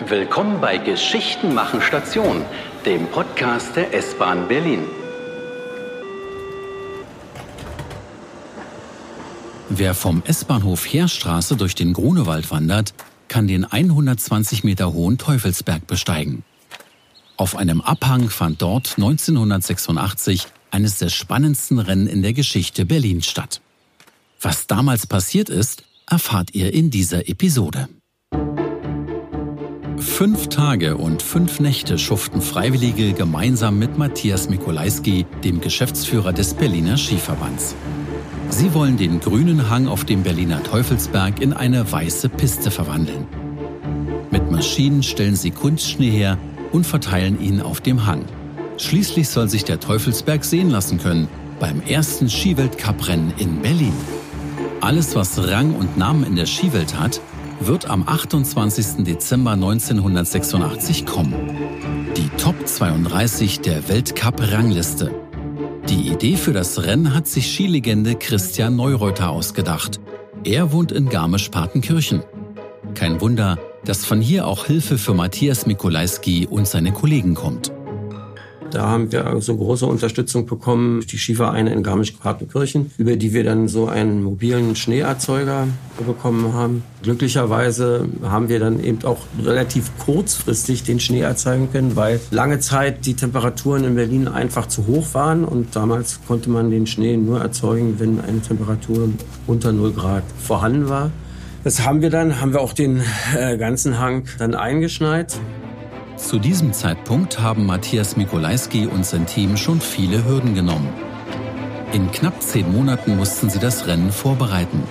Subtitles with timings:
[0.00, 2.44] Willkommen bei Geschichten machen Station,
[2.84, 4.80] dem Podcast der S-Bahn Berlin.
[9.68, 12.92] Wer vom S-Bahnhof Heerstraße durch den Grunewald wandert,
[13.28, 16.42] kann den 120 Meter hohen Teufelsberg besteigen.
[17.36, 23.60] Auf einem Abhang fand dort 1986 eines der spannendsten Rennen in der Geschichte Berlins statt.
[24.40, 27.88] Was damals passiert ist, erfahrt ihr in dieser Episode.
[30.04, 36.96] Fünf Tage und fünf Nächte schuften Freiwillige gemeinsam mit Matthias Mikolajski, dem Geschäftsführer des Berliner
[36.96, 37.74] Skiverbands.
[38.50, 43.26] Sie wollen den grünen Hang auf dem Berliner Teufelsberg in eine weiße Piste verwandeln.
[44.30, 46.38] Mit Maschinen stellen sie Kunstschnee her
[46.70, 48.24] und verteilen ihn auf dem Hang.
[48.76, 51.26] Schließlich soll sich der Teufelsberg sehen lassen können
[51.58, 53.94] beim ersten Skiweltcuprennen in Berlin.
[54.80, 57.20] Alles, was Rang und Namen in der Skiwelt hat,
[57.60, 59.04] wird am 28.
[59.04, 61.34] Dezember 1986 kommen.
[62.16, 65.14] Die Top 32 der Weltcup-Rangliste.
[65.88, 70.00] Die Idee für das Rennen hat sich Skilegende Christian Neureuter ausgedacht.
[70.44, 72.22] Er wohnt in Garmisch-Partenkirchen.
[72.94, 77.72] Kein Wunder, dass von hier auch Hilfe für Matthias Mikolajski und seine Kollegen kommt.
[78.74, 83.44] Da haben wir also große Unterstützung bekommen durch die Skivereine in Garmisch-Partenkirchen, über die wir
[83.44, 85.68] dann so einen mobilen Schneeerzeuger
[86.04, 86.82] bekommen haben.
[87.04, 93.06] Glücklicherweise haben wir dann eben auch relativ kurzfristig den Schnee erzeugen können, weil lange Zeit
[93.06, 97.40] die Temperaturen in Berlin einfach zu hoch waren und damals konnte man den Schnee nur
[97.40, 99.08] erzeugen, wenn eine Temperatur
[99.46, 101.12] unter 0 Grad vorhanden war.
[101.62, 103.02] Das haben wir dann, haben wir auch den
[103.38, 105.38] äh, ganzen Hang dann eingeschneit.
[106.24, 110.88] Zu diesem Zeitpunkt haben Matthias Mikolajski und sein Team schon viele Hürden genommen.
[111.92, 114.82] In knapp zehn Monaten mussten sie das Rennen vorbereiten.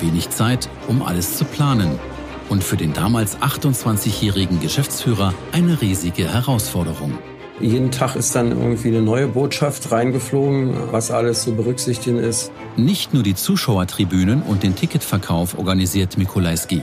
[0.00, 1.98] Wenig Zeit, um alles zu planen.
[2.48, 7.18] Und für den damals 28-jährigen Geschäftsführer eine riesige Herausforderung.
[7.60, 12.50] Jeden Tag ist dann irgendwie eine neue Botschaft reingeflogen, was alles zu berücksichtigen ist.
[12.76, 16.82] Nicht nur die Zuschauertribünen und den Ticketverkauf organisiert Mikolajski.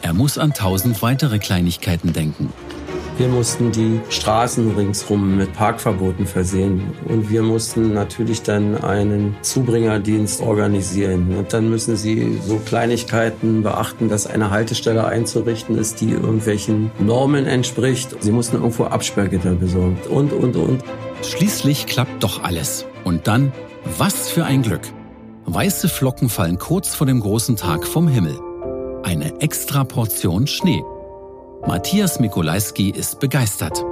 [0.00, 2.50] Er muss an tausend weitere Kleinigkeiten denken.
[3.20, 10.40] Wir mussten die Straßen ringsrum mit Parkverboten versehen und wir mussten natürlich dann einen Zubringerdienst
[10.40, 11.36] organisieren.
[11.36, 17.44] Und dann müssen sie so Kleinigkeiten beachten, dass eine Haltestelle einzurichten ist, die irgendwelchen Normen
[17.44, 18.16] entspricht.
[18.20, 20.82] Sie mussten irgendwo Absperrgitter besorgen und, und, und.
[21.22, 22.86] Schließlich klappt doch alles.
[23.04, 23.52] Und dann,
[23.98, 24.88] was für ein Glück.
[25.44, 28.40] Weiße Flocken fallen kurz vor dem großen Tag vom Himmel.
[29.02, 30.82] Eine extra Portion Schnee.
[31.66, 33.84] Matthias Mikolajski ist begeistert.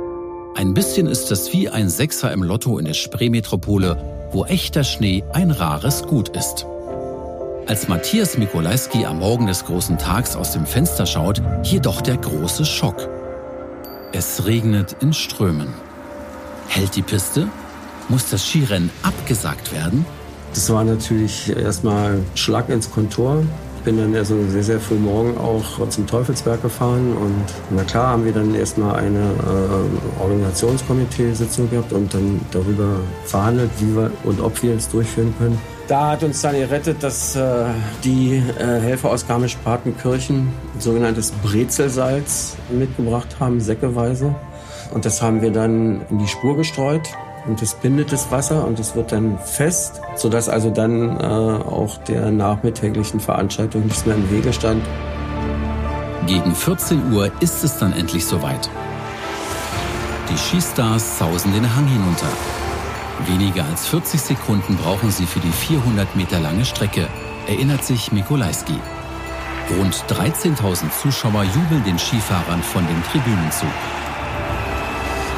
[0.57, 5.23] Ein bisschen ist es wie ein Sechser im Lotto in der Spreemetropole, wo echter Schnee
[5.33, 6.67] ein rares Gut ist.
[7.67, 12.65] Als Matthias Mikolajski am Morgen des großen Tags aus dem Fenster schaut, jedoch der große
[12.65, 13.07] Schock.
[14.13, 15.69] Es regnet in Strömen.
[16.69, 17.49] Hält die Piste?
[18.09, 20.07] Muss das Skirennen abgesagt werden?
[20.55, 23.45] Das war natürlich erstmal Schlag ins Kontor
[23.89, 28.27] bin dann also sehr, sehr früh morgen auch zum Teufelsberg gefahren und na klar haben
[28.27, 34.63] wir dann erstmal eine äh, Organisationskomitee-Sitzung gehabt und dann darüber verhandelt, wie wir und ob
[34.63, 35.59] wir es durchführen können.
[35.87, 37.65] Da hat uns dann gerettet, dass äh,
[38.05, 44.35] die äh, Helfer aus Garmisch-Partenkirchen sogenanntes Brezelsalz mitgebracht haben, säckeweise.
[44.93, 47.09] Und das haben wir dann in die Spur gestreut
[47.47, 51.97] und das bindet das Wasser und es wird dann fest, sodass also dann äh, auch
[51.99, 54.83] der nachmittäglichen Veranstaltung nichts mehr im Wege stand.
[56.27, 58.69] Gegen 14 Uhr ist es dann endlich soweit.
[60.31, 62.29] Die Skistars sausen den Hang hinunter.
[63.27, 67.09] Weniger als 40 Sekunden brauchen sie für die 400 Meter lange Strecke,
[67.47, 68.79] erinnert sich Mikolajski.
[69.79, 73.67] Rund 13.000 Zuschauer jubeln den Skifahrern von den Tribünen zu.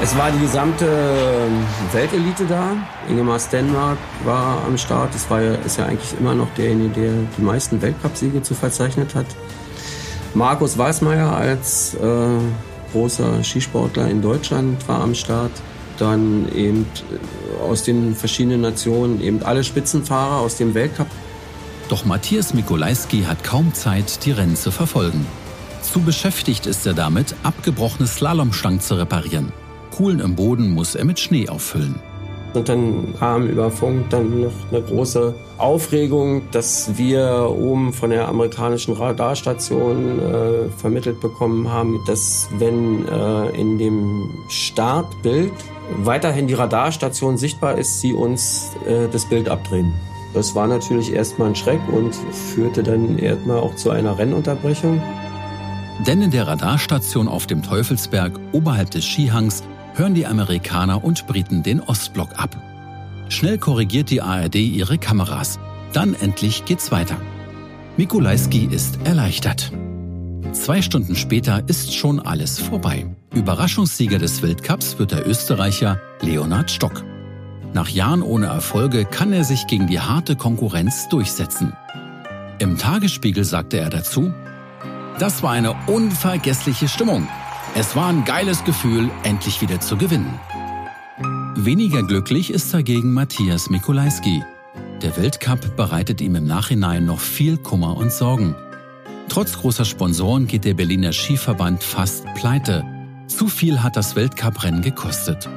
[0.02, 1.62] Es war die gesamte ähm,
[1.92, 2.72] Weltelite da.
[3.06, 5.14] Ingemar Stenmark war am Start.
[5.14, 9.14] Das war ja, ist ja eigentlich immer noch derjenige, der die meisten Weltcupsiege zu verzeichnet
[9.14, 9.26] hat.
[10.32, 12.38] Markus Weißmeier als äh,
[12.92, 15.52] großer Skisportler in Deutschland war am Start.
[15.98, 21.08] Dann eben äh, aus den verschiedenen Nationen eben alle Spitzenfahrer aus dem Weltcup.
[21.90, 25.26] Doch Matthias Mikolajski hat kaum Zeit, die Rennen zu verfolgen.
[25.82, 29.52] Zu beschäftigt ist er damit, abgebrochene Slalomstangen zu reparieren.
[30.00, 31.94] Kuhlen im Boden muss er mit Schnee auffüllen.
[32.54, 38.26] Und dann kam über Funk dann noch eine große Aufregung, dass wir oben von der
[38.26, 45.52] amerikanischen Radarstation äh, vermittelt bekommen haben, dass wenn äh, in dem Startbild
[45.98, 49.92] weiterhin die Radarstation sichtbar ist, sie uns äh, das Bild abdrehen.
[50.32, 52.14] Das war natürlich erstmal ein Schreck und
[52.54, 55.02] führte dann erstmal auch zu einer Rennunterbrechung.
[56.06, 59.62] Denn in der Radarstation auf dem Teufelsberg oberhalb des Skihangs
[59.94, 62.56] hören die Amerikaner und Briten den Ostblock ab.
[63.28, 65.58] Schnell korrigiert die ARD ihre Kameras.
[65.92, 67.16] Dann endlich geht's weiter.
[67.96, 69.72] Mikulajski ist erleichtert.
[70.52, 73.06] Zwei Stunden später ist schon alles vorbei.
[73.34, 77.04] Überraschungssieger des Weltcups wird der Österreicher Leonhard Stock.
[77.72, 81.72] Nach Jahren ohne Erfolge kann er sich gegen die harte Konkurrenz durchsetzen.
[82.58, 84.32] Im Tagesspiegel sagte er dazu,
[85.20, 87.28] das war eine unvergessliche Stimmung.
[87.74, 90.38] Es war ein geiles Gefühl, endlich wieder zu gewinnen.
[91.54, 94.42] Weniger glücklich ist dagegen Matthias Mikulajski.
[95.02, 98.56] Der Weltcup bereitet ihm im Nachhinein noch viel Kummer und Sorgen.
[99.28, 102.84] Trotz großer Sponsoren geht der Berliner Skiverband fast pleite.
[103.28, 105.48] Zu viel hat das Weltcuprennen gekostet.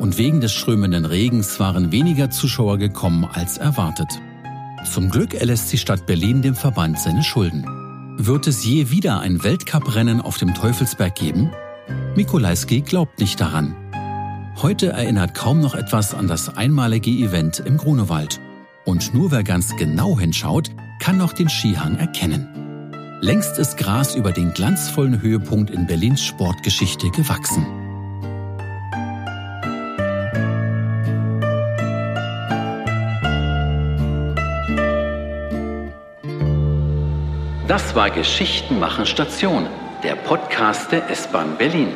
[0.00, 4.08] Und wegen des strömenden Regens waren weniger Zuschauer gekommen als erwartet.
[4.84, 7.64] Zum Glück erlässt die Stadt Berlin dem Verband seine Schulden.
[8.20, 11.52] Wird es je wieder ein Weltcuprennen auf dem Teufelsberg geben?
[12.16, 13.76] Mikulajski glaubt nicht daran.
[14.60, 18.40] Heute erinnert kaum noch etwas an das einmalige Event im Grunewald.
[18.84, 22.48] Und nur wer ganz genau hinschaut, kann noch den Skihang erkennen.
[23.20, 27.87] Längst ist Gras über den glanzvollen Höhepunkt in Berlins Sportgeschichte gewachsen.
[37.88, 39.66] Das war Geschichten machen Station,
[40.02, 41.94] der Podcast der S-Bahn Berlin.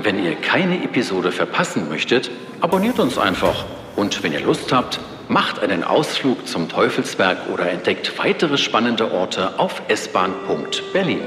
[0.00, 2.30] Wenn ihr keine Episode verpassen möchtet,
[2.62, 3.66] abonniert uns einfach.
[3.96, 4.98] Und wenn ihr Lust habt,
[5.28, 11.20] macht einen Ausflug zum Teufelsberg oder entdeckt weitere spannende Orte auf s-bahn.berlin.